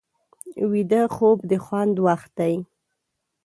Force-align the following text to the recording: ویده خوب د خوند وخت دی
ویده 0.71 1.01
خوب 1.15 1.37
د 1.49 1.51
خوند 1.65 1.95
وخت 2.05 2.31
دی 2.39 2.53